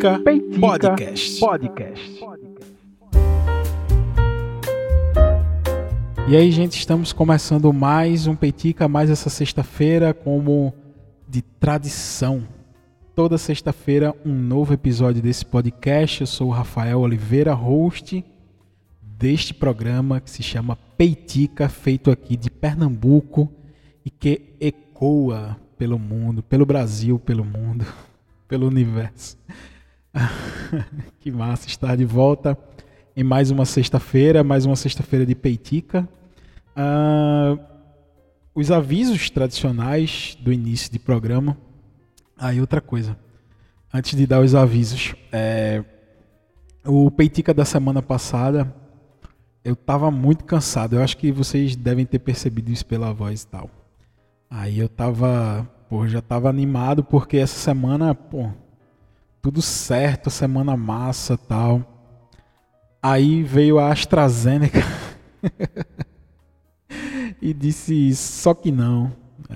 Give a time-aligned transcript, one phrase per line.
[0.00, 1.40] Peitica, Peitica Podcast.
[1.40, 2.20] Podcast.
[6.26, 10.72] E aí, gente, estamos começando mais um Peitica, mais essa sexta-feira, como
[11.28, 12.42] de tradição.
[13.14, 16.22] Toda sexta-feira, um novo episódio desse podcast.
[16.22, 18.24] Eu sou o Rafael Oliveira, host
[19.02, 23.52] deste programa que se chama Peitica, feito aqui de Pernambuco
[24.02, 27.84] e que ecoa pelo mundo, pelo Brasil, pelo mundo
[28.48, 29.36] pelo universo.
[31.20, 32.56] que massa estar de volta
[33.16, 36.08] em mais uma sexta-feira, mais uma sexta-feira de Peitica.
[36.76, 37.60] Uh,
[38.54, 41.56] os avisos tradicionais do início de programa.
[42.38, 43.16] Aí ah, outra coisa,
[43.92, 45.84] antes de dar os avisos, é,
[46.84, 48.74] o Peitica da semana passada,
[49.62, 50.96] eu estava muito cansado.
[50.96, 53.70] Eu acho que vocês devem ter percebido isso pela voz e tal.
[54.48, 58.48] Aí eu estava Pô, já tava animado porque essa semana, pô,
[59.42, 61.82] tudo certo, semana massa tal.
[63.02, 64.84] Aí veio a AstraZeneca
[67.40, 69.12] e disse só que não.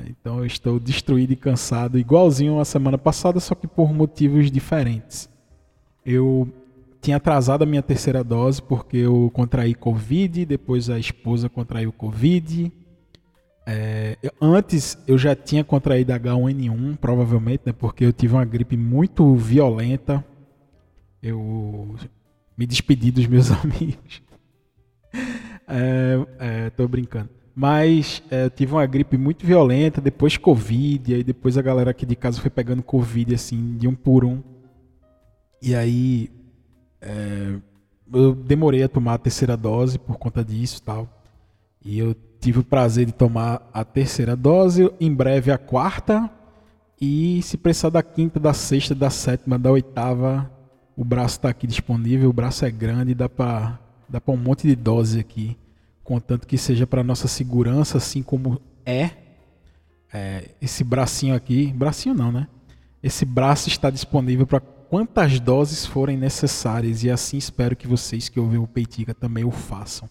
[0.09, 5.29] Então eu estou destruído e cansado, igualzinho a semana passada, só que por motivos diferentes.
[6.05, 6.49] Eu
[7.01, 12.73] tinha atrasado a minha terceira dose porque eu contraí Covid, depois a esposa contraiu Covid
[13.67, 18.77] é, eu, antes eu já tinha contraído H1N1, provavelmente, né, porque eu tive uma gripe
[18.77, 20.25] muito violenta.
[21.23, 21.97] Eu
[22.57, 24.23] me despedi dos meus amigos.
[25.67, 27.31] é, é, tô brincando.
[27.55, 31.91] Mas é, eu tive uma gripe muito violenta, depois Covid, e aí depois a galera
[31.93, 34.43] aqui de casa foi pegando Covid assim, de um por um.
[35.63, 36.31] E aí
[37.01, 37.55] é,
[38.13, 41.09] eu demorei a tomar a terceira dose por conta disso tal.
[41.83, 42.15] E eu
[42.45, 46.31] tive o prazer de tomar a terceira dose, em breve a quarta,
[47.01, 50.51] e se precisar da quinta, da sexta, da sétima, da oitava,
[50.95, 54.77] o braço está aqui disponível, o braço é grande, dá para dá um monte de
[54.77, 55.57] dose aqui,
[56.03, 59.11] contanto que seja para nossa segurança, assim como é,
[60.13, 62.47] é esse bracinho aqui, bracinho não, né?
[63.03, 68.39] Esse braço está disponível para quantas doses forem necessárias e assim espero que vocês que
[68.39, 70.11] ouvem o Peitica também o façam.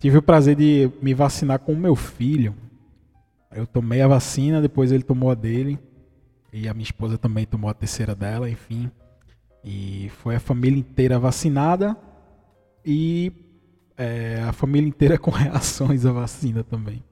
[0.00, 2.54] Tive o prazer de me vacinar com o meu filho.
[3.54, 5.78] Eu tomei a vacina, depois ele tomou a dele.
[6.50, 8.90] E a minha esposa também tomou a terceira dela, enfim.
[9.62, 11.94] E foi a família inteira vacinada.
[12.82, 13.30] E
[13.94, 17.04] é, a família inteira com reações à vacina também.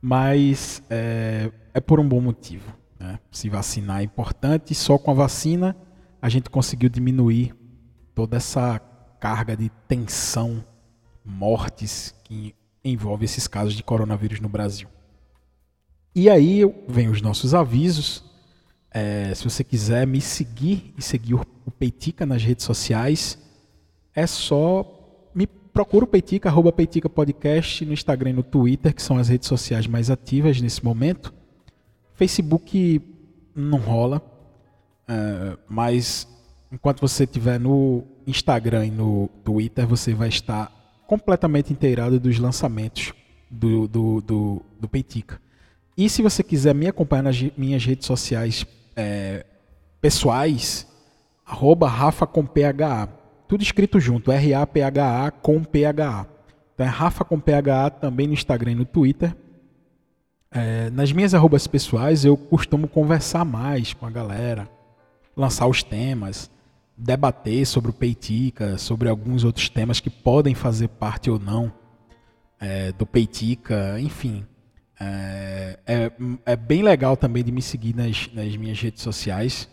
[0.00, 2.72] Mas é, é por um bom motivo.
[2.96, 3.18] Né?
[3.32, 4.72] Se vacinar é importante.
[4.72, 5.76] Só com a vacina
[6.22, 7.52] a gente conseguiu diminuir
[8.14, 8.78] toda essa
[9.18, 10.64] carga de tensão
[11.26, 12.54] mortes que
[12.84, 14.88] envolve esses casos de coronavírus no Brasil.
[16.14, 18.24] E aí vem os nossos avisos.
[18.90, 23.38] É, se você quiser me seguir e seguir o Peitica nas redes sociais,
[24.14, 29.02] é só me procura o Peitica, arroba Peitica Podcast no Instagram e no Twitter, que
[29.02, 31.34] são as redes sociais mais ativas nesse momento.
[32.14, 33.02] Facebook
[33.54, 34.22] não rola,
[35.06, 36.26] é, mas
[36.72, 40.72] enquanto você estiver no Instagram e no Twitter, você vai estar
[41.06, 43.12] completamente inteirado dos lançamentos
[43.50, 45.40] do, do, do, do Peitica.
[45.96, 49.46] E se você quiser me acompanhar nas minhas redes sociais é,
[50.00, 50.86] pessoais,
[51.44, 53.08] arroba Rafa com PHA.
[53.48, 56.26] Tudo escrito junto, R-A-P-H-A com PHA.
[56.74, 59.34] Então é Rafa com PHA também no Instagram e no Twitter.
[60.50, 64.68] É, nas minhas arrobas pessoais eu costumo conversar mais com a galera,
[65.36, 66.50] lançar os temas,
[66.96, 71.72] debater sobre o Peitica, sobre alguns outros temas que podem fazer parte ou não
[72.58, 74.46] é, do Peitica, enfim.
[74.98, 76.12] É, é,
[76.46, 79.68] é, bem legal também de me seguir nas, nas minhas redes sociais,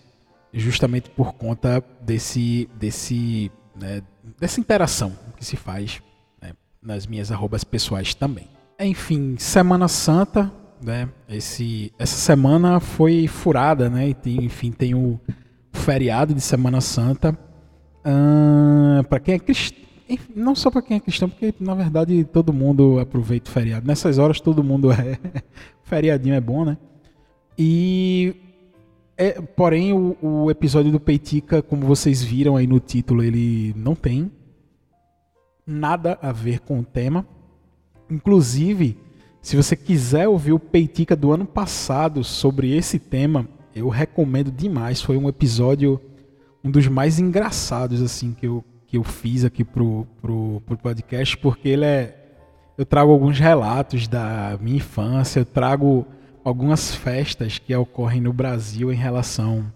[0.51, 4.01] justamente por conta desse, desse, né,
[4.37, 6.01] dessa interação que se faz
[6.41, 6.51] né,
[6.81, 8.49] nas minhas arrobas pessoais também.
[8.77, 10.51] Enfim, Semana Santa,
[10.83, 15.17] né, esse, essa semana foi furada, né, tem, enfim, tem o
[15.73, 17.37] feriado de Semana Santa.
[18.05, 19.83] Uh, para quem é cristão,
[20.35, 23.85] não só para quem é cristão, porque na verdade todo mundo aproveita o feriado.
[23.85, 25.17] Nessas horas todo mundo é.
[25.83, 26.77] feriadinho é bom, né?
[27.57, 28.35] E.
[29.15, 33.93] É, porém, o, o episódio do Peitica, como vocês viram aí no título, ele não
[33.93, 34.31] tem
[35.67, 37.23] nada a ver com o tema.
[38.09, 38.97] Inclusive,
[39.39, 45.01] se você quiser ouvir o Peitica do ano passado sobre esse tema, eu recomendo demais.
[45.01, 45.99] Foi um episódio,
[46.63, 51.37] um dos mais engraçados assim que eu, que eu fiz aqui pro, pro, pro podcast,
[51.37, 52.19] porque ele é.
[52.77, 56.07] Eu trago alguns relatos da minha infância, eu trago
[56.43, 59.71] algumas festas que ocorrem no Brasil em relação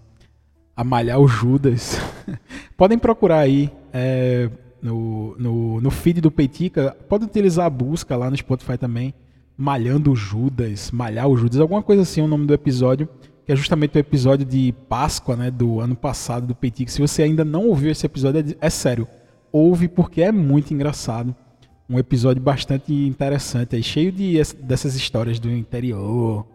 [0.75, 1.99] a malhar o Judas.
[2.75, 4.49] Podem procurar aí é,
[4.81, 9.13] no, no, no feed do Peitica, podem utilizar a busca lá no Spotify também,
[9.57, 13.09] Malhando Judas, Malhar o Judas, alguma coisa assim é o nome do episódio,
[13.47, 16.91] que é justamente o episódio de Páscoa, né, do ano passado do Peitica.
[16.91, 19.07] Se você ainda não ouviu esse episódio, é, é sério,
[19.53, 21.33] ouve porque é muito engraçado.
[21.89, 26.45] Um episódio bastante interessante, aí, cheio de, dessas histórias do interior,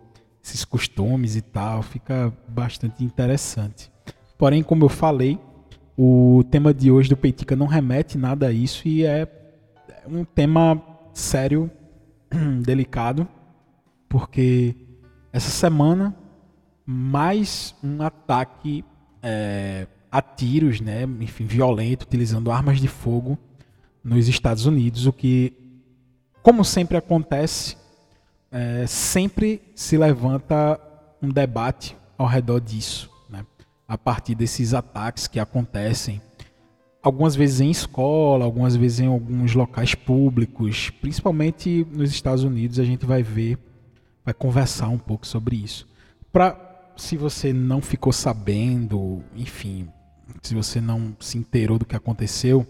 [0.44, 3.90] esses costumes e tal, fica bastante interessante.
[4.36, 5.38] Porém, como eu falei,
[5.96, 9.26] o tema de hoje do Peitica não remete nada a isso e é
[10.06, 10.78] um tema
[11.14, 11.70] sério,
[12.60, 13.26] delicado,
[14.10, 14.76] porque
[15.32, 16.14] essa semana
[16.84, 18.84] mais um ataque
[19.22, 23.38] é, a tiros, né, enfim, violento, utilizando armas de fogo
[24.02, 25.52] nos Estados Unidos, o que,
[26.42, 27.76] como sempre acontece,
[28.50, 30.78] é, sempre se levanta
[31.22, 33.46] um debate ao redor disso, né?
[33.86, 36.20] a partir desses ataques que acontecem,
[37.02, 42.84] algumas vezes em escola, algumas vezes em alguns locais públicos, principalmente nos Estados Unidos, a
[42.84, 43.58] gente vai ver,
[44.24, 45.88] vai conversar um pouco sobre isso.
[46.32, 46.71] Para
[47.02, 49.88] se você não ficou sabendo, enfim,
[50.40, 52.64] se você não se inteirou do que aconteceu,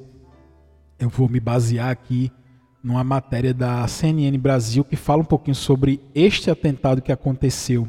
[0.98, 2.32] eu vou me basear aqui
[2.82, 7.86] numa matéria da CNN Brasil que fala um pouquinho sobre este atentado que aconteceu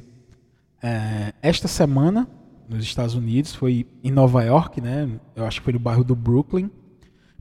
[0.82, 2.28] é, esta semana
[2.68, 5.10] nos Estados Unidos, foi em Nova York, né?
[5.36, 6.70] Eu acho que foi no bairro do Brooklyn.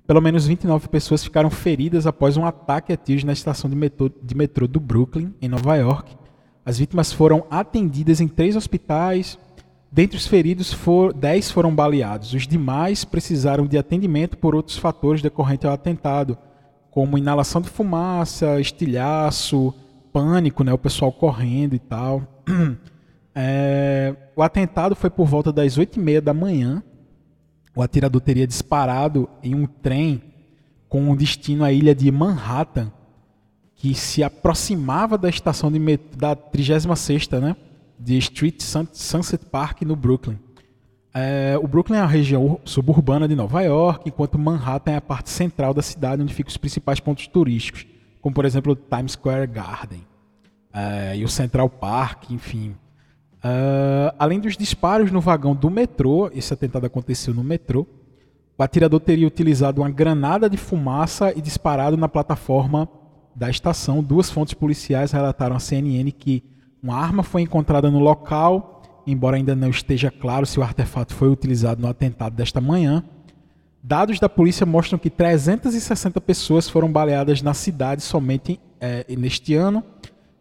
[0.06, 4.08] Pelo menos 29 pessoas ficaram feridas após um ataque a tiros na estação de metrô,
[4.22, 6.21] de metrô do Brooklyn, em Nova York.
[6.64, 9.38] As vítimas foram atendidas em três hospitais.
[9.90, 12.32] Dentre os feridos, for, 10 foram baleados.
[12.32, 16.38] Os demais precisaram de atendimento por outros fatores decorrentes ao atentado,
[16.90, 19.74] como inalação de fumaça, estilhaço,
[20.12, 22.22] pânico, né, o pessoal correndo e tal.
[23.34, 26.82] É, o atentado foi por volta das 8h30 da manhã.
[27.74, 30.22] O atirador teria disparado em um trem
[30.86, 32.92] com destino à ilha de Manhattan,
[33.82, 37.56] que se aproximava da estação de da 36ª, né,
[37.98, 40.38] de Street Sunset Park no Brooklyn.
[41.12, 45.30] É, o Brooklyn é a região suburbana de Nova York, enquanto Manhattan é a parte
[45.30, 47.84] central da cidade, onde ficam os principais pontos turísticos,
[48.20, 50.06] como por exemplo o Times Square Garden
[50.72, 52.76] é, e o Central Park, enfim.
[53.42, 57.84] É, além dos disparos no vagão do metrô, esse atentado aconteceu no metrô,
[58.56, 62.88] o atirador teria utilizado uma granada de fumaça e disparado na plataforma
[63.34, 64.02] da estação.
[64.02, 66.42] Duas fontes policiais relataram à CNN que
[66.82, 68.72] uma arma foi encontrada no local
[69.06, 73.04] embora ainda não esteja claro se o artefato foi utilizado no atentado desta manhã.
[73.82, 79.82] Dados da polícia mostram que 360 pessoas foram baleadas na cidade somente é, neste ano.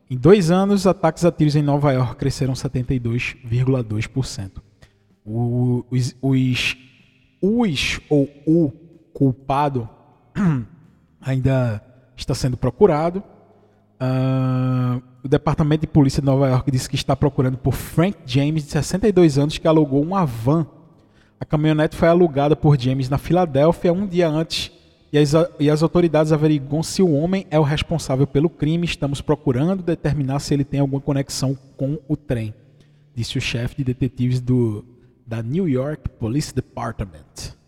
[0.09, 4.51] Em dois anos, ataques a tiros em Nova York cresceram 72,2%.
[5.25, 6.77] Os, os,
[7.41, 8.71] os ou o
[9.13, 9.89] culpado
[11.21, 11.81] ainda
[12.21, 13.23] está sendo procurado.
[14.01, 18.65] Uh, o Departamento de Polícia de Nova York disse que está procurando por Frank James,
[18.65, 20.65] de 62 anos, que alugou uma van.
[21.39, 24.71] A caminhonete foi alugada por James na Filadélfia um dia antes
[25.11, 28.85] e as, e as autoridades averiguam se o homem é o responsável pelo crime.
[28.85, 32.53] Estamos procurando determinar se ele tem alguma conexão com o trem,
[33.13, 34.85] disse o chefe de detetives do,
[35.27, 37.60] da New York Police Department.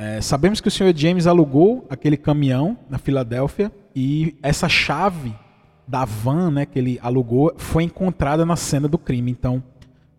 [0.00, 5.34] É, sabemos que o senhor James alugou aquele caminhão na Filadélfia e essa chave
[5.88, 9.32] da van né, que ele alugou foi encontrada na cena do crime.
[9.32, 9.60] Então,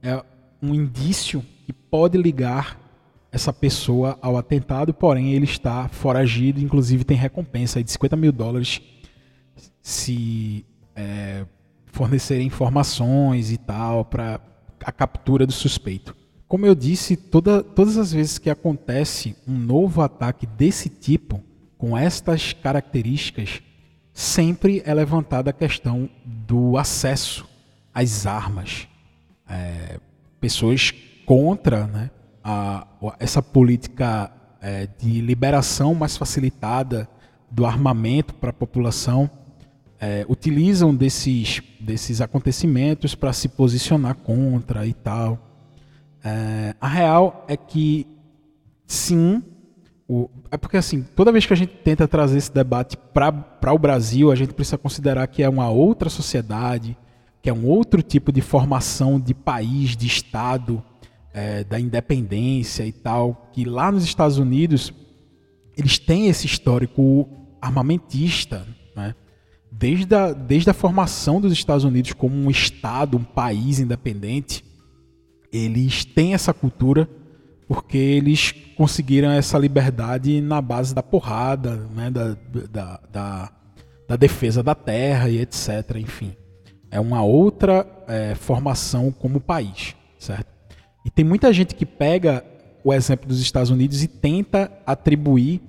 [0.04, 0.22] é
[0.62, 2.78] um indício que pode ligar
[3.32, 8.82] essa pessoa ao atentado, porém ele está foragido, inclusive tem recompensa de 50 mil dólares
[9.82, 11.46] se é,
[11.86, 14.42] fornecerem informações e tal para
[14.84, 16.19] a captura do suspeito.
[16.50, 21.44] Como eu disse, toda, todas as vezes que acontece um novo ataque desse tipo,
[21.77, 23.62] com estas características,
[24.12, 27.48] sempre é levantada a questão do acesso
[27.94, 28.88] às armas.
[29.48, 30.00] É,
[30.41, 30.91] pessoas
[31.24, 32.10] contra né,
[32.44, 32.88] a,
[33.20, 37.08] essa política é, de liberação mais facilitada
[37.51, 39.29] do armamento para a população
[40.00, 45.49] é, utilizam desses, desses acontecimentos para se posicionar contra e tal.
[46.24, 48.06] É, a real é que
[48.86, 49.42] sim,
[50.08, 53.78] o, é porque assim, toda vez que a gente tenta trazer esse debate para o
[53.78, 56.98] Brasil, a gente precisa considerar que é uma outra sociedade,
[57.42, 60.84] que é um outro tipo de formação de país, de Estado,
[61.34, 64.94] é, da independência e tal, que lá nos Estados Unidos
[65.78, 67.30] eles têm esse histórico
[67.62, 69.16] armamentista, né?
[69.72, 74.64] desde, a, desde a formação dos Estados Unidos como um Estado, um país independente,
[75.51, 77.10] eles têm essa cultura
[77.68, 82.36] porque eles conseguiram essa liberdade na base da porrada, né, da,
[82.72, 83.51] da, da,
[84.08, 85.96] da defesa da terra e etc.
[85.98, 86.36] Enfim,
[86.89, 90.48] é uma outra é, formação como país, certo?
[91.06, 92.44] E tem muita gente que pega
[92.84, 95.62] o exemplo dos Estados Unidos e tenta atribuir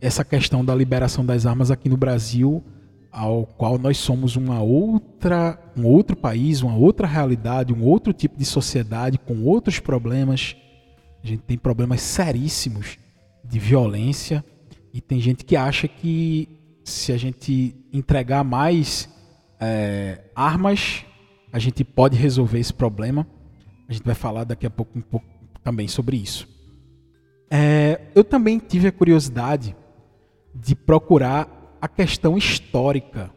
[0.00, 2.64] essa questão da liberação das armas aqui no Brasil,
[3.12, 8.38] ao qual nós somos uma outra, um outro país, uma outra realidade, um outro tipo
[8.38, 10.56] de sociedade com outros problemas.
[11.22, 12.98] A gente tem problemas seríssimos
[13.44, 14.42] de violência
[14.94, 16.48] e tem gente que acha que
[16.82, 19.08] se a gente entregar mais
[19.60, 21.04] é, armas,
[21.52, 23.26] a gente pode resolver esse problema.
[23.88, 25.26] A gente vai falar daqui a pouco um pouco
[25.62, 26.48] também sobre isso.
[27.50, 29.76] É, eu também tive a curiosidade
[30.54, 33.30] de procurar a questão histórica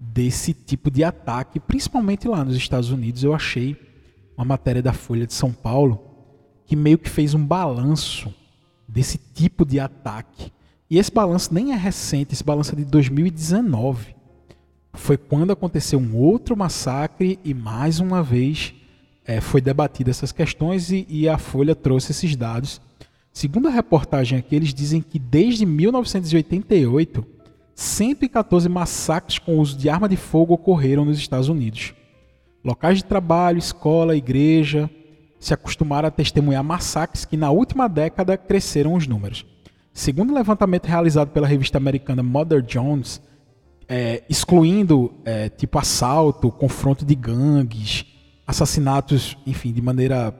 [0.00, 3.22] desse tipo de ataque, principalmente lá nos Estados Unidos.
[3.22, 3.76] Eu achei
[4.36, 6.00] uma matéria da Folha de São Paulo
[6.64, 8.34] que meio que fez um balanço
[8.88, 10.50] desse tipo de ataque.
[10.88, 14.16] E esse balanço nem é recente, esse balanço é de 2019.
[14.94, 18.72] Foi quando aconteceu um outro massacre e mais uma vez
[19.26, 22.80] é, foi debatida essas questões e, e a Folha trouxe esses dados
[23.34, 27.26] Segundo a reportagem aqui, eles dizem que desde 1988,
[27.74, 31.94] 114 massacres com uso de arma de fogo ocorreram nos Estados Unidos.
[32.64, 34.88] Locais de trabalho, escola, igreja
[35.38, 39.44] se acostumaram a testemunhar massacres que na última década cresceram os números.
[39.92, 43.20] Segundo o um levantamento realizado pela revista americana Mother Jones,
[43.86, 48.06] é, excluindo é, tipo assalto, confronto de gangues,
[48.46, 50.34] assassinatos, enfim, de maneira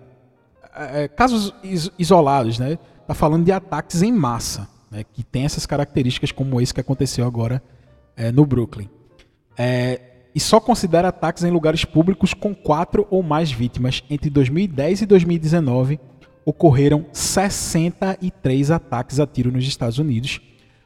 [0.74, 2.78] é, é, casos is isolados, né?
[3.06, 5.04] Tá falando de ataques em massa, né?
[5.12, 7.62] Que tem essas características como esse que aconteceu agora
[8.16, 8.88] é, no Brooklyn.
[9.58, 10.00] É,
[10.34, 14.02] e só considera ataques em lugares públicos com quatro ou mais vítimas.
[14.08, 16.00] Entre 2010 e 2019
[16.44, 20.40] ocorreram 63 ataques a tiro nos Estados Unidos,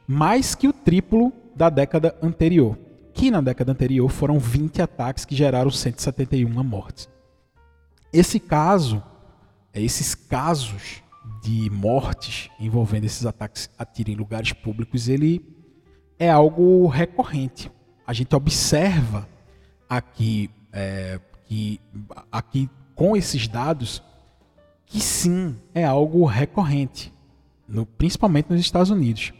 [0.06, 2.78] mais que o triplo da década anterior,
[3.12, 7.08] que na década anterior foram 20 ataques que geraram 171 mortes.
[8.12, 9.02] Esse caso
[9.72, 11.02] é, esses casos
[11.48, 15.42] de mortes envolvendo esses ataques a tiro em lugares públicos, ele
[16.18, 17.72] é algo recorrente.
[18.06, 19.26] A gente observa
[19.88, 21.80] aqui, é, que,
[22.30, 24.02] aqui com esses dados
[24.84, 27.10] que sim é algo recorrente,
[27.66, 29.32] no, principalmente nos Estados Unidos.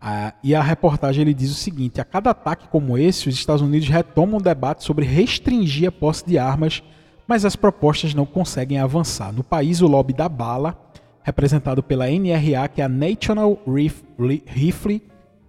[0.00, 3.62] Ah, e a reportagem ele diz o seguinte: a cada ataque como esse, os Estados
[3.62, 6.84] Unidos retomam o debate sobre restringir a posse de armas
[7.26, 9.32] mas as propostas não conseguem avançar.
[9.32, 10.76] No país, o lobby da bala,
[11.22, 14.42] representado pela NRA, que é a National Rifle,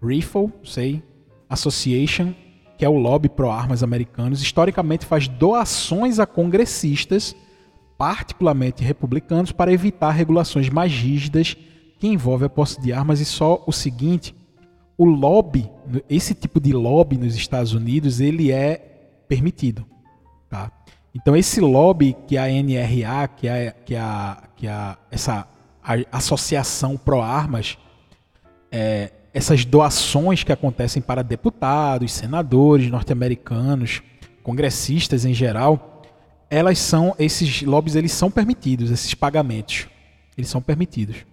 [0.02, 1.02] Rifle sei,
[1.50, 2.34] Association,
[2.78, 7.36] que é o lobby pró-armas americanos, historicamente faz doações a congressistas,
[7.98, 11.56] particularmente republicanos, para evitar regulações mais rígidas
[12.00, 13.20] que envolvem a posse de armas.
[13.20, 14.36] E só o seguinte,
[14.98, 15.70] o lobby,
[16.10, 19.86] esse tipo de lobby nos Estados Unidos, ele é permitido.
[20.50, 20.72] Tá?
[21.16, 25.48] Então esse lobby que a NRA, que é, que é, que é essa
[26.12, 27.78] associação pró-armas,
[28.72, 34.02] é, essas doações que acontecem para deputados, senadores norte-americanos,
[34.44, 36.02] congressistas em geral,
[36.50, 39.88] elas são esses lobbies eles são permitidos, esses pagamentos,
[40.38, 41.26] eles são permitidos.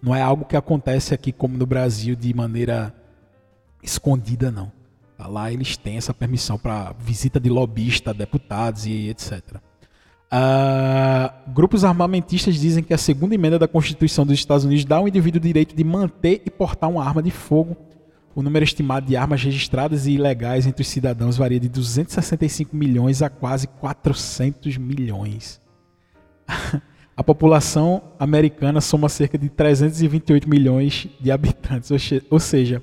[0.00, 2.94] Não é algo que acontece aqui como no Brasil de maneira
[3.82, 4.70] escondida não.
[5.18, 9.56] Lá eles têm essa permissão para visita de lobista, deputados e etc.
[10.30, 15.08] Uh, grupos armamentistas dizem que a segunda emenda da Constituição dos Estados Unidos dá ao
[15.08, 17.76] indivíduo o direito de manter e portar uma arma de fogo.
[18.34, 23.22] O número estimado de armas registradas e ilegais entre os cidadãos varia de 265 milhões
[23.22, 25.60] a quase 400 milhões.
[27.16, 31.90] a população americana soma cerca de 328 milhões de habitantes,
[32.30, 32.82] ou seja,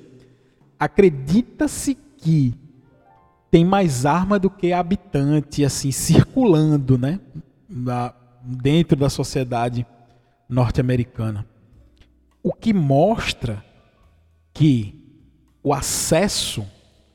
[0.78, 2.54] acredita-se que
[3.56, 7.18] tem mais arma do que habitante, assim, circulando, né?
[8.42, 9.86] Dentro da sociedade
[10.46, 11.46] norte-americana.
[12.42, 13.64] O que mostra
[14.52, 15.02] que
[15.62, 16.66] o acesso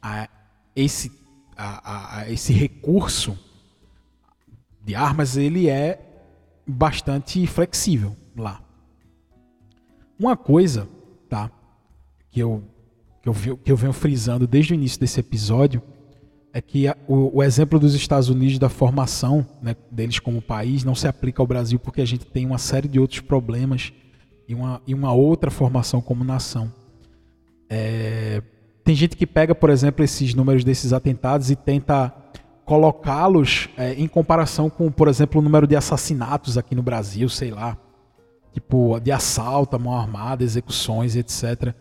[0.01, 0.27] a
[0.75, 1.11] esse,
[1.55, 3.37] a, a esse recurso
[4.83, 6.23] de armas ele é
[6.65, 8.63] bastante flexível lá.
[10.17, 10.89] Uma coisa,
[11.29, 11.51] tá,
[12.31, 12.63] que eu
[13.21, 15.83] que eu, que eu venho frisando desde o início desse episódio
[16.53, 20.83] é que a, o, o, exemplo dos Estados Unidos da formação né, deles como país
[20.83, 23.93] não se aplica ao Brasil porque a gente tem uma série de outros problemas
[24.47, 26.71] e uma, e uma outra formação como nação.
[27.69, 28.41] É,
[28.83, 32.13] tem gente que pega, por exemplo, esses números desses atentados e tenta
[32.65, 37.51] colocá-los é, em comparação com, por exemplo, o número de assassinatos aqui no Brasil, sei
[37.51, 37.77] lá,
[38.53, 41.73] tipo de assalto, mão armada, execuções, etc.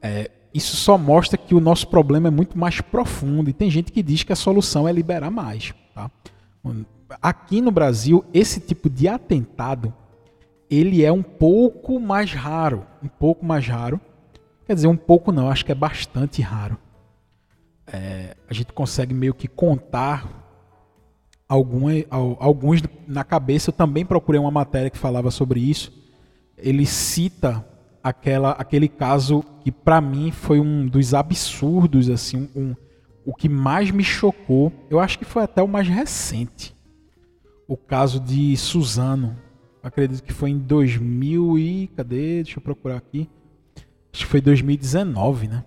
[0.00, 3.90] É, isso só mostra que o nosso problema é muito mais profundo e tem gente
[3.90, 5.74] que diz que a solução é liberar mais.
[5.94, 6.10] Tá?
[7.20, 9.92] Aqui no Brasil, esse tipo de atentado
[10.70, 14.00] ele é um pouco mais raro, um pouco mais raro.
[14.66, 16.78] Quer dizer, um pouco não, acho que é bastante raro.
[17.86, 20.42] É, a gente consegue meio que contar
[21.46, 23.68] alguns na cabeça.
[23.68, 25.92] Eu também procurei uma matéria que falava sobre isso.
[26.56, 27.62] Ele cita
[28.02, 32.74] aquela, aquele caso que para mim foi um dos absurdos, assim, um,
[33.24, 34.72] o que mais me chocou.
[34.90, 36.74] Eu acho que foi até o mais recente.
[37.68, 39.36] O caso de Suzano,
[39.82, 42.42] acredito que foi em 2000 e cadê?
[42.42, 43.28] Deixa eu procurar aqui.
[44.12, 45.64] Acho que foi 2019, né?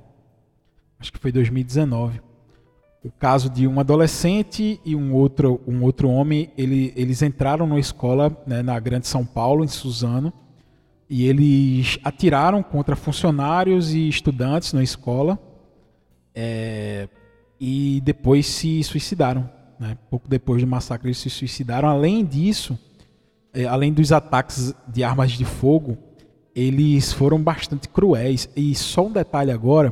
[0.99, 2.21] Acho que foi 2019.
[3.03, 7.79] O caso de um adolescente e um outro, um outro homem, ele, eles entraram na
[7.79, 10.33] escola né, na Grande São Paulo, em Suzano,
[11.09, 15.39] e eles atiraram contra funcionários e estudantes na escola
[16.33, 17.07] é,
[17.59, 19.49] e depois se suicidaram.
[19.79, 19.97] Né?
[20.09, 21.87] Pouco depois do massacre, eles se suicidaram.
[21.87, 22.77] Além disso,
[23.53, 25.97] é, além dos ataques de armas de fogo,
[26.55, 28.49] eles foram bastante cruéis.
[28.55, 29.91] E só um detalhe agora,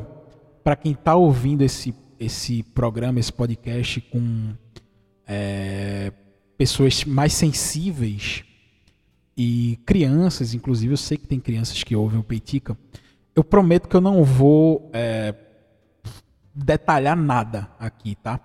[0.64, 4.52] para quem está ouvindo esse, esse programa, esse podcast com
[5.26, 6.12] é,
[6.58, 8.44] pessoas mais sensíveis
[9.36, 12.76] e crianças, inclusive, eu sei que tem crianças que ouvem o Peitica,
[13.34, 15.34] eu prometo que eu não vou é,
[16.54, 18.38] detalhar nada aqui, tá?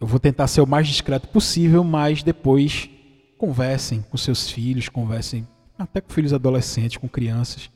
[0.00, 2.90] Eu vou tentar ser o mais discreto possível, mas depois
[3.38, 5.46] conversem com seus filhos, conversem
[5.78, 7.70] até com filhos adolescentes, com crianças,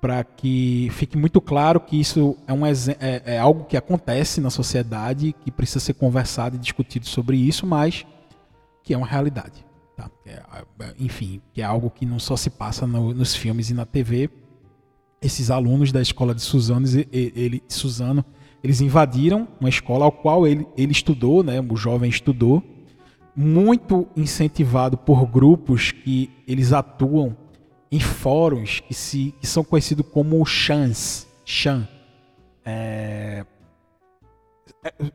[0.00, 2.74] para que fique muito claro que isso é, um, é,
[3.24, 8.06] é algo que acontece na sociedade, que precisa ser conversado e discutido sobre isso, mas
[8.82, 9.64] que é uma realidade.
[9.96, 10.10] Tá?
[10.26, 10.42] É,
[10.98, 14.30] enfim, que é algo que não só se passa no, nos filmes e na TV.
[15.20, 18.24] Esses alunos da escola de Suzano, ele, Suzano,
[18.62, 22.62] eles invadiram uma escola ao qual ele, ele estudou, né, o jovem estudou,
[23.34, 27.36] muito incentivado por grupos que eles atuam
[27.90, 31.28] em fóruns que, se, que são conhecidos como chans.
[31.44, 31.86] Chan.
[32.64, 33.44] É,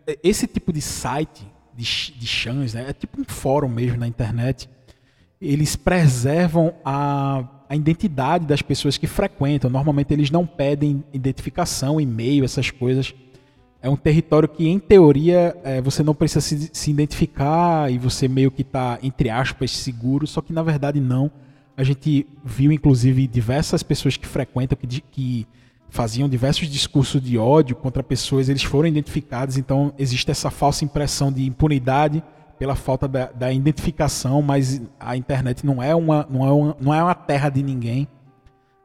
[0.06, 1.46] é, esse tipo de site
[1.78, 4.70] de, de chans, né, é tipo um fórum mesmo na internet.
[5.40, 9.70] Eles preservam a, a identidade das pessoas que frequentam.
[9.70, 13.14] Normalmente eles não pedem identificação, e-mail, essas coisas
[13.82, 18.28] é um território que, em teoria, é, você não precisa se, se, identificar e você
[18.28, 21.32] meio que está, entre aspas, seguro, só que na verdade não.
[21.76, 25.48] A gente viu, inclusive, diversas pessoas que frequentam, que, que
[25.90, 31.32] faziam diversos discursos de ódio contra pessoas, eles foram identificados, então existe essa falsa impressão
[31.32, 32.24] de impunidade
[32.60, 36.94] pela falta da, da identificação, mas a internet não é uma, não é uma, não
[36.94, 38.08] é uma terra de ninguém.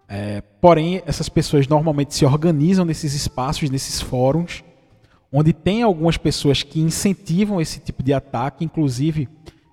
[0.08, 4.62] É, porém, essas pessoas normalmente se organizam nesses espaços, nesses fóruns,
[5.32, 9.26] onde tem algumas pessoas que incentivam esse tipo de ataque, inclusive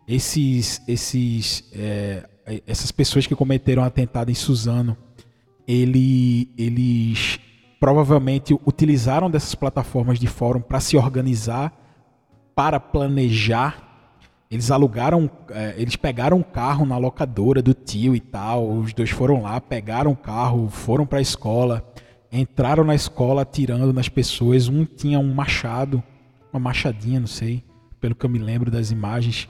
[0.07, 2.23] esses, esses, é,
[2.65, 4.97] essas pessoas que cometeram atentado em Suzano,
[5.71, 7.39] ele, eles
[7.79, 11.71] provavelmente utilizaram dessas plataformas de fórum para se organizar,
[12.55, 13.87] para planejar.
[14.49, 18.67] Eles alugaram, é, eles pegaram um carro na locadora do tio e tal.
[18.67, 21.85] Os dois foram lá, pegaram o carro, foram para a escola
[22.31, 24.67] entraram na escola atirando nas pessoas.
[24.67, 26.03] Um tinha um machado,
[26.53, 27.63] uma machadinha, não sei,
[27.99, 29.47] pelo que eu me lembro das imagens.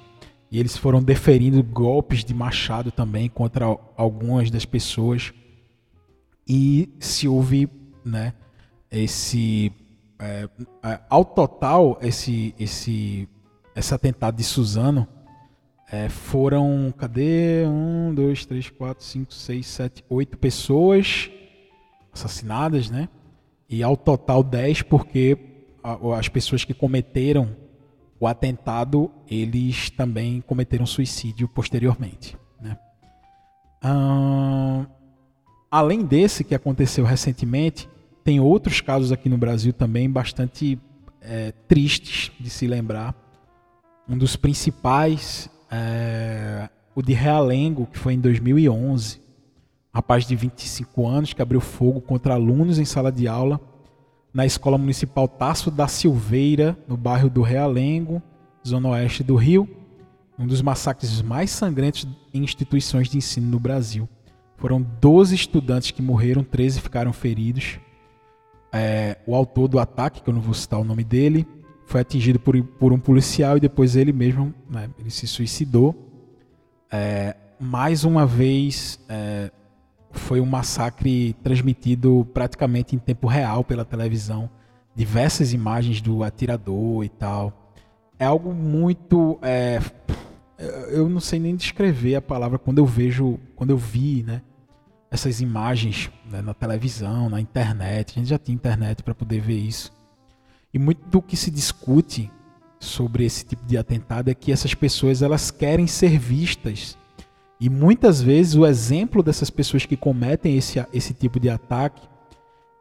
[0.51, 5.33] E eles foram deferindo golpes de machado também contra algumas das pessoas.
[6.49, 7.69] E se houve,
[8.03, 8.33] né,
[8.91, 9.71] esse
[10.17, 10.49] é,
[10.83, 13.29] é, ao total esse esse
[13.75, 15.07] esse atentado de Suzano
[15.91, 21.29] é, foram cadê um dois três quatro cinco seis sete oito pessoas
[22.11, 23.07] assassinadas, né?
[23.69, 25.37] E ao total 10 porque
[26.17, 27.55] as pessoas que cometeram
[28.19, 32.77] o atentado, eles também cometeram suicídio posteriormente, né?
[35.71, 37.89] Além desse que aconteceu recentemente,
[38.23, 40.79] tem outros casos aqui no Brasil também bastante
[41.21, 43.15] é, tristes de se lembrar.
[44.07, 49.21] Um dos principais é o de Realengo, que foi em 2011
[49.93, 53.59] rapaz de 25 anos que abriu fogo contra alunos em sala de aula
[54.33, 58.21] na Escola Municipal Tasso da Silveira, no bairro do Realengo,
[58.67, 59.67] zona oeste do Rio,
[60.37, 64.07] um dos massacres mais sangrentos em instituições de ensino no Brasil.
[64.59, 67.79] Foram 12 estudantes que morreram, 13 ficaram feridos.
[68.73, 71.47] É, o autor do ataque, que eu não vou citar o nome dele,
[71.85, 75.95] foi atingido por, por um policial e depois ele mesmo né, ele se suicidou.
[76.91, 79.49] É, mais uma vez, é,
[80.11, 84.49] foi um massacre transmitido praticamente em tempo real pela televisão.
[84.93, 87.73] Diversas imagens do atirador e tal.
[88.19, 89.39] É algo muito.
[89.41, 89.79] É,
[90.89, 94.41] eu não sei nem descrever a palavra quando eu vejo, quando eu vi, né?
[95.11, 98.11] Essas imagens né, na televisão, na internet.
[98.11, 99.91] A gente já tinha internet para poder ver isso.
[100.73, 102.31] E muito do que se discute
[102.79, 106.97] sobre esse tipo de atentado é que essas pessoas elas querem ser vistas
[107.59, 112.07] e muitas vezes o exemplo dessas pessoas que cometem esse, esse tipo de ataque,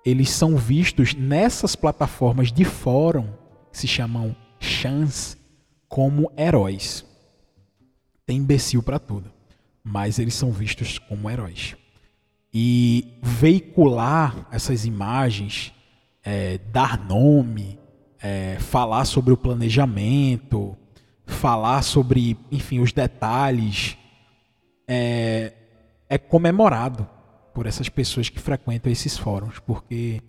[0.04, 3.26] eles são vistos nessas plataformas de fórum,
[3.72, 5.36] que se chamam chans,
[5.88, 7.04] como heróis.
[8.24, 9.32] Tem imbecil para tudo,
[9.82, 11.74] mas eles são vistos como heróis.
[12.60, 15.72] E veicular essas imagens,
[16.24, 17.78] é, dar nome,
[18.20, 20.76] é, falar sobre o planejamento,
[21.24, 23.96] falar sobre, enfim, os detalhes
[24.88, 25.52] é,
[26.10, 27.08] é comemorado
[27.54, 30.20] por essas pessoas que frequentam esses fóruns, porque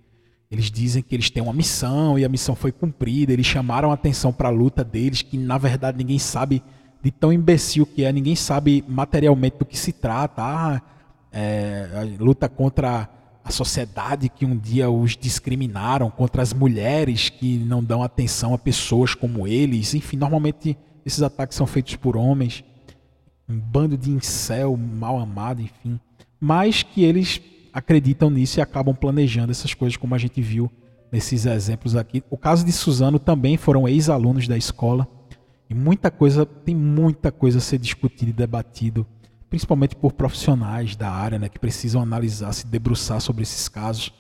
[0.51, 3.95] eles dizem que eles têm uma missão e a missão foi cumprida, eles chamaram a
[3.95, 6.61] atenção para a luta deles, que na verdade ninguém sabe
[7.01, 10.43] de tão imbecil que é, ninguém sabe materialmente do que se trata.
[10.43, 10.98] Ah,
[11.31, 11.87] é,
[12.19, 13.09] luta contra
[13.43, 18.57] a sociedade que um dia os discriminaram, contra as mulheres que não dão atenção a
[18.57, 19.93] pessoas como eles.
[19.93, 22.63] Enfim, normalmente esses ataques são feitos por homens
[23.49, 25.99] um bando de incel mal amado, enfim.
[26.39, 27.41] Mas que eles
[27.73, 30.71] acreditam nisso e acabam planejando essas coisas, como a gente viu
[31.11, 32.23] nesses exemplos aqui.
[32.29, 35.07] O caso de Suzano também foram ex-alunos da escola.
[35.67, 39.05] E muita coisa, tem muita coisa a ser discutida e debatido,
[39.49, 44.13] principalmente por profissionais da área, né, que precisam analisar, se debruçar sobre esses casos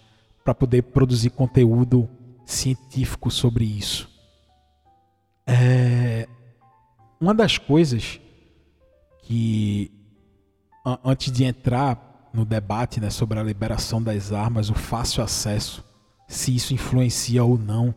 [0.43, 2.09] para poder produzir conteúdo
[2.45, 4.09] científico sobre isso.
[5.45, 6.27] É...
[7.21, 8.19] Uma das coisas
[9.23, 9.91] que
[11.03, 15.83] antes de entrar no debate né, sobre a liberação das armas, o fácil acesso,
[16.27, 17.93] se isso influencia ou não.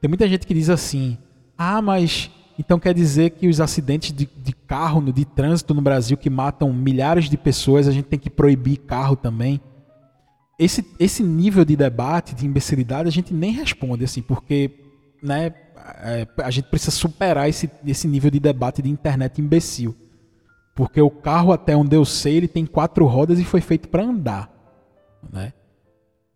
[0.00, 1.16] Tem muita gente que diz assim:
[1.56, 6.16] ah, mas então quer dizer que os acidentes de, de carro, de trânsito no Brasil
[6.16, 9.60] que matam milhares de pessoas, a gente tem que proibir carro também?
[10.58, 14.70] Esse, esse nível de debate, de imbecilidade, a gente nem responde, assim, porque
[15.22, 15.52] né,
[16.02, 19.94] é, a gente precisa superar esse, esse nível de debate de internet imbecil.
[20.74, 24.04] Porque o carro, até onde eu sei, ele tem quatro rodas e foi feito para
[24.04, 24.50] andar.
[25.32, 25.52] Né?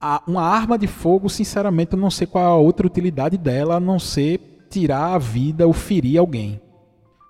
[0.01, 3.81] A, uma arma de fogo, sinceramente, eu não sei qual a outra utilidade dela, a
[3.81, 6.61] não ser tirar a vida ou ferir alguém.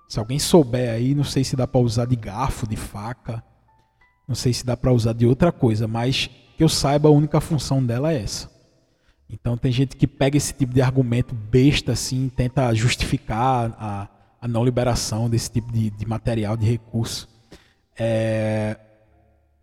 [0.07, 3.43] Se alguém souber aí, não sei se dá para usar de garfo, de faca,
[4.27, 7.39] não sei se dá para usar de outra coisa, mas que eu saiba, a única
[7.39, 8.49] função dela é essa.
[9.29, 14.07] Então tem gente que pega esse tipo de argumento besta assim, tenta justificar a,
[14.41, 17.29] a não liberação desse tipo de, de material, de recurso.
[17.97, 18.77] É,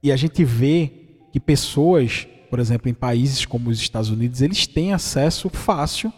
[0.03, 0.93] e a gente vê
[1.33, 6.13] que pessoas, por exemplo, em países como os Estados Unidos, eles têm acesso fácil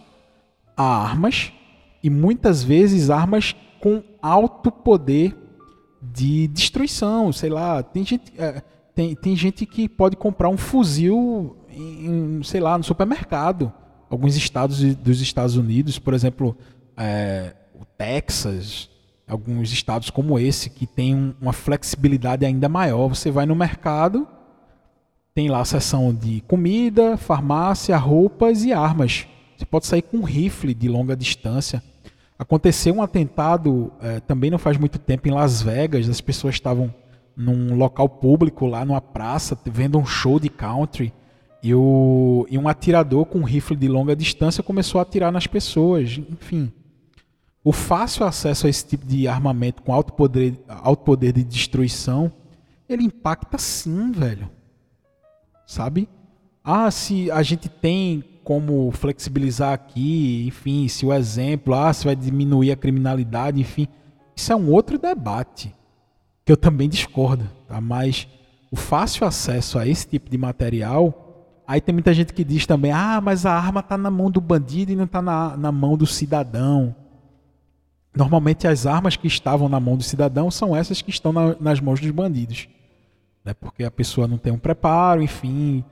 [0.79, 1.53] a armas
[2.03, 5.37] e muitas vezes armas com alto poder
[6.01, 8.63] de destruição, sei lá, tem gente, é,
[8.95, 13.73] tem, tem gente que pode comprar um fuzil em, sei lá, no supermercado.
[14.09, 16.57] Alguns estados dos Estados Unidos, por exemplo,
[16.97, 18.89] é, o Texas,
[19.27, 23.09] alguns estados como esse, que tem uma flexibilidade ainda maior.
[23.09, 24.27] Você vai no mercado,
[25.35, 29.27] tem lá a seção de comida, farmácia, roupas e armas.
[29.59, 31.83] Você pode sair com um rifle de longa distância.
[32.39, 36.09] Aconteceu um atentado é, também não faz muito tempo em Las Vegas.
[36.09, 36.95] As pessoas estavam
[37.37, 41.13] num local público, lá numa praça, vendo um show de country.
[41.61, 45.49] E, o, e um atirador com um rifle de longa distância começou a atirar nas
[45.49, 46.21] pessoas.
[46.31, 46.73] Enfim,
[47.65, 52.31] o fácil acesso a esse tipo de armamento com alto poder, alto poder de destruição,
[52.89, 54.49] ele impacta sim, velho.
[55.67, 56.09] Sabe?
[56.63, 62.17] Ah, se a gente tem como flexibilizar aqui, enfim, se o exemplo, ah, se vai
[62.17, 63.87] diminuir a criminalidade, enfim,
[64.35, 65.75] isso é um outro debate
[66.47, 67.79] que eu também discordo, tá?
[67.79, 68.27] Mas
[68.71, 72.91] o fácil acesso a esse tipo de material, aí tem muita gente que diz também,
[72.91, 75.95] ah, mas a arma está na mão do bandido e não está na, na mão
[75.95, 76.97] do cidadão.
[78.17, 81.81] Normalmente as armas que estavam na mão do cidadão são essas que estão na, nas
[81.81, 82.67] mãos dos bandidos.
[83.45, 83.53] Né?
[83.53, 85.85] Porque a pessoa não tem um preparo, enfim,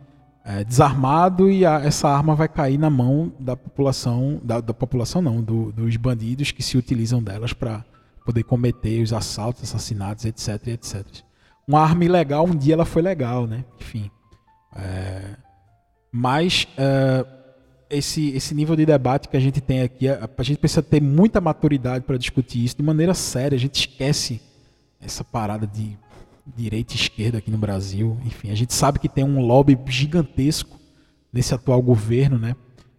[0.48, 5.20] é desarmado e a, essa arma vai cair na mão da população, da, da população
[5.20, 7.84] não, do, dos bandidos que se utilizam delas para
[8.24, 11.04] poder cometer os assaltos, assassinatos, etc, etc.
[11.66, 13.64] Uma arma ilegal, um dia ela foi legal, né?
[13.80, 14.08] Enfim.
[14.76, 15.36] É,
[16.12, 17.26] mas é,
[17.90, 21.02] esse, esse nível de debate que a gente tem aqui, a, a gente precisa ter
[21.02, 23.56] muita maturidade para discutir isso de maneira séria.
[23.56, 24.40] A gente esquece
[25.00, 25.98] essa parada de
[26.54, 28.18] direita e esquerda aqui no Brasil.
[28.24, 30.78] Enfim, a gente sabe que tem um lobby gigantesco
[31.32, 32.54] nesse atual governo, né?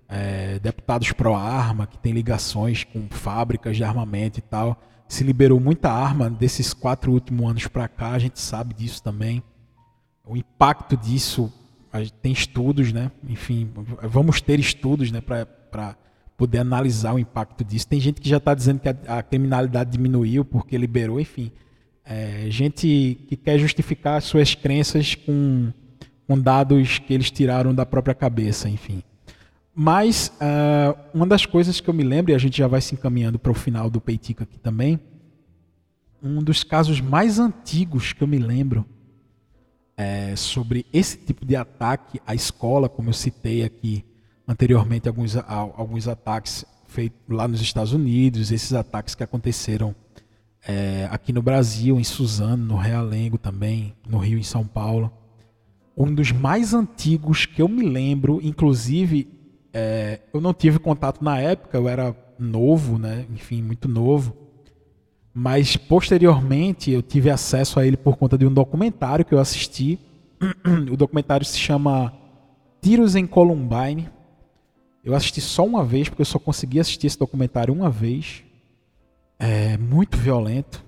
[0.10, 4.81] É, deputados pró-arma, que tem ligações com fábricas de armamento e tal.
[5.07, 9.43] Se liberou muita arma desses quatro últimos anos para cá, a gente sabe disso também.
[10.25, 11.51] O impacto disso,
[12.21, 13.12] tem estudos, né?
[13.27, 13.69] Enfim,
[14.03, 15.95] vamos ter estudos né, para
[16.36, 17.88] poder analisar o impacto disso.
[17.88, 21.51] Tem gente que já está dizendo que a, a, criminalidade diminuiu porque liberou, enfim.
[22.10, 25.74] É, gente que quer justificar suas crenças com,
[26.26, 29.04] com dados que eles tiraram da própria cabeça, enfim.
[29.76, 32.96] Mas uh, uma das coisas que eu me lembro, e a gente já vai se
[32.96, 35.00] encaminhando para o final do Peitica aqui também,
[36.24, 38.86] um dos casos mais antigos que eu me lembro
[39.98, 44.06] é, sobre esse tipo de ataque à escola, como eu citei aqui
[44.48, 49.93] anteriormente, alguns, alguns ataques feitos lá nos Estados Unidos, esses ataques que aconteceram
[50.67, 55.10] é, aqui no Brasil, em Suzano, no Realengo também, no Rio, em São Paulo.
[55.95, 59.30] Um dos mais antigos que eu me lembro, inclusive,
[59.73, 63.25] é, eu não tive contato na época, eu era novo, né?
[63.34, 64.36] enfim, muito novo.
[65.34, 69.97] Mas posteriormente eu tive acesso a ele por conta de um documentário que eu assisti.
[70.91, 72.13] O documentário se chama
[72.82, 74.10] Tiros em Columbine.
[75.03, 78.43] Eu assisti só uma vez, porque eu só consegui assistir esse documentário uma vez.
[79.39, 80.84] É muito violento.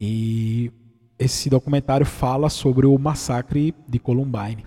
[0.00, 0.70] E
[1.18, 4.66] esse documentário fala sobre o massacre de Columbine.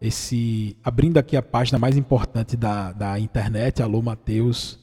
[0.00, 4.78] Esse, abrindo aqui a página mais importante da, da internet, Alô Mateus,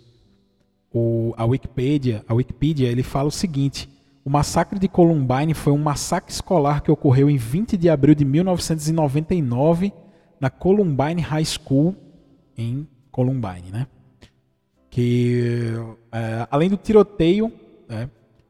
[0.91, 3.89] o, a Wikipedia, a Wikipedia, ele fala o seguinte:
[4.23, 8.25] o massacre de Columbine foi um massacre escolar que ocorreu em 20 de abril de
[8.25, 9.93] 1999
[10.39, 11.95] na Columbine High School
[12.57, 13.87] em Columbine, né?
[14.89, 15.75] Que
[16.11, 17.51] é, além do tiroteio,
[17.87, 18.09] né,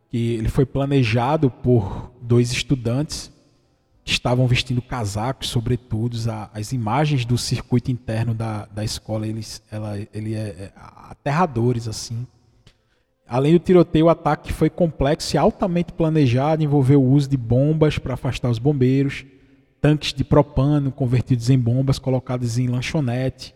[0.09, 3.31] que ele foi planejado por dois estudantes
[4.03, 6.17] que estavam vestindo casacos, sobretudo
[6.51, 12.25] as imagens do circuito interno da, da escola, eles, ela, ele é, é aterradores assim.
[13.27, 17.99] Além do tiroteio, o ataque foi complexo e altamente planejado, envolveu o uso de bombas
[17.99, 19.23] para afastar os bombeiros,
[19.79, 23.53] tanques de propano convertidos em bombas colocados em lanchonete,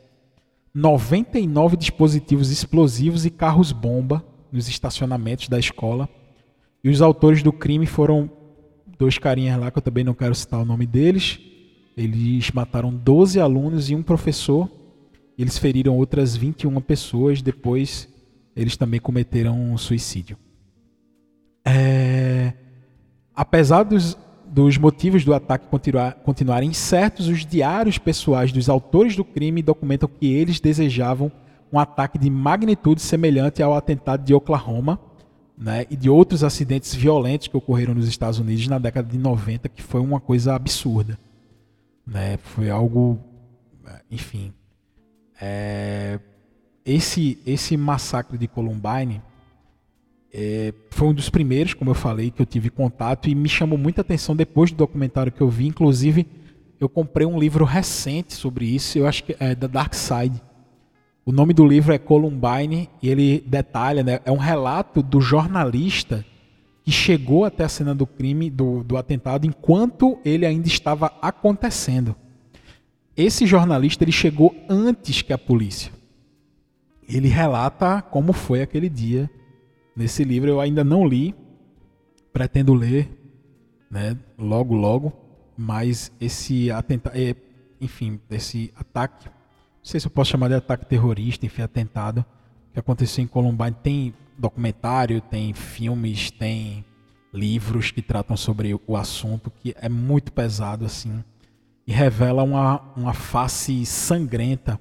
[0.73, 6.09] 99 dispositivos explosivos e carros-bomba nos estacionamentos da escola.
[6.83, 8.29] E os autores do crime foram
[8.97, 11.39] dois carinhas lá que eu também não quero citar o nome deles.
[11.95, 14.69] Eles mataram 12 alunos e um professor.
[15.37, 17.41] Eles feriram outras 21 pessoas.
[17.41, 18.09] Depois,
[18.55, 20.37] eles também cometeram um suicídio.
[21.65, 22.53] É...
[23.35, 24.17] Apesar dos,
[24.53, 30.07] dos motivos do ataque continuar, continuarem incertos, os diários pessoais dos autores do crime documentam
[30.07, 31.31] que eles desejavam
[31.71, 34.99] um ataque de magnitude semelhante ao atentado de Oklahoma
[35.57, 39.67] né, e de outros acidentes violentos que ocorreram nos Estados Unidos na década de 90,
[39.69, 41.17] que foi uma coisa absurda.
[42.05, 43.19] Né, foi algo,
[44.11, 44.53] enfim.
[45.41, 46.19] É,
[46.85, 49.19] esse, esse massacre de Columbine
[50.33, 53.77] é, foi um dos primeiros, como eu falei, que eu tive contato e me chamou
[53.77, 55.67] muita atenção depois do documentário que eu vi.
[55.67, 56.25] Inclusive,
[56.79, 60.41] eu comprei um livro recente sobre isso, eu acho que é da Dark Side
[61.25, 66.25] o nome do livro é Columbine e ele detalha, né, é um relato do jornalista
[66.83, 72.13] que chegou até a cena do crime, do, do atentado, enquanto ele ainda estava acontecendo.
[73.15, 75.93] Esse jornalista ele chegou antes que a polícia.
[77.07, 79.29] Ele relata como foi aquele dia.
[79.95, 81.35] Nesse livro eu ainda não li,
[82.31, 83.09] pretendo ler,
[83.89, 85.13] né, logo logo,
[85.55, 87.35] mas esse atentado, é,
[87.79, 92.25] enfim, esse ataque não sei se eu posso chamar de ataque terrorista, enfim, atentado
[92.71, 93.75] que aconteceu em Columbine.
[93.83, 96.85] Tem documentário, tem filmes, tem
[97.33, 101.21] livros que tratam sobre o assunto, que é muito pesado assim
[101.85, 104.79] e revela uma, uma face sangrenta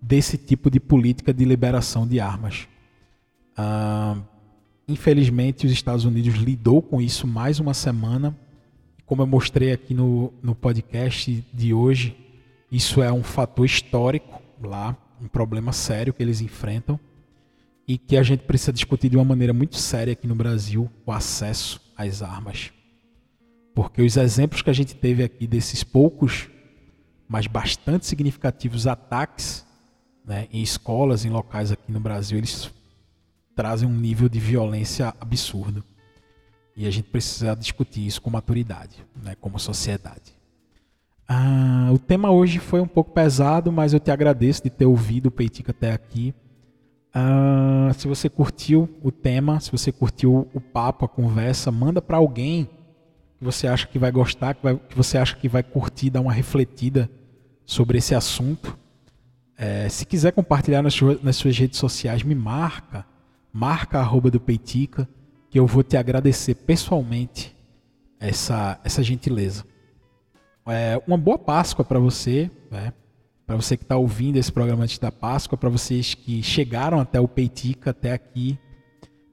[0.00, 2.68] desse tipo de política de liberação de armas.
[3.56, 4.18] Ah,
[4.86, 8.36] infelizmente, os Estados Unidos lidou com isso mais uma semana.
[9.06, 12.16] Como eu mostrei aqui no, no podcast de hoje,
[12.70, 16.98] isso é um fator histórico lá, um problema sério que eles enfrentam
[17.86, 21.12] e que a gente precisa discutir de uma maneira muito séria aqui no Brasil o
[21.12, 22.72] acesso às armas.
[23.74, 26.48] Porque os exemplos que a gente teve aqui desses poucos,
[27.28, 29.66] mas bastante significativos ataques
[30.24, 32.70] né, em escolas, em locais aqui no Brasil, eles
[33.54, 35.84] trazem um nível de violência absurdo.
[36.76, 40.34] E a gente precisa discutir isso com maturidade, né, como sociedade.
[41.26, 45.26] Ah, o tema hoje foi um pouco pesado, mas eu te agradeço de ter ouvido
[45.26, 46.34] o Peitica até aqui.
[47.14, 52.16] Ah, se você curtiu o tema, se você curtiu o papo, a conversa, manda para
[52.16, 52.68] alguém
[53.38, 56.20] que você acha que vai gostar, que, vai, que você acha que vai curtir, dar
[56.20, 57.08] uma refletida
[57.64, 58.76] sobre esse assunto.
[59.56, 63.06] É, se quiser compartilhar nas, nas, suas redes sociais, me marca,
[63.54, 65.08] marca arroba do Peitica,
[65.48, 67.54] que eu vou te agradecer pessoalmente
[68.18, 69.64] essa, essa gentileza.
[70.66, 72.92] É, uma boa Páscoa para você, né?
[73.46, 77.20] para você que está ouvindo esse programa antes da Páscoa, para vocês que chegaram até
[77.20, 78.58] o Peitica, até aqui.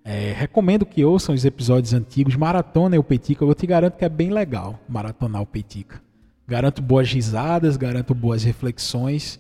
[0.04, 4.10] É, recomendo que ouçam os episódios antigos, maratona o Peitica, eu te garanto que é
[4.10, 6.00] bem legal maratonar o Peitica.
[6.48, 9.40] Garanto boas risadas, garanto boas reflexões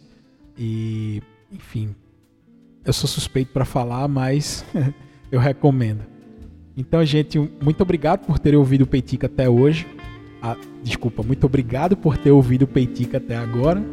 [0.57, 1.93] e, enfim,
[2.85, 4.65] eu sou suspeito para falar, mas
[5.31, 6.01] eu recomendo.
[6.75, 9.85] Então, gente, muito obrigado por terem ouvido o Peitica até hoje.
[10.41, 13.83] Ah, desculpa, muito obrigado por ter ouvido o Peitica até agora.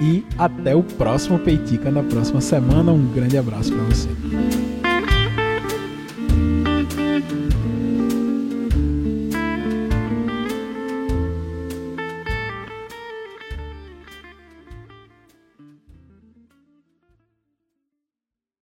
[0.00, 2.92] E até o próximo Peitica na próxima semana.
[2.92, 4.08] Um grande abraço para você.